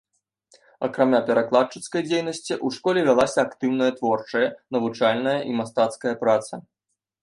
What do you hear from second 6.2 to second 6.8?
праца.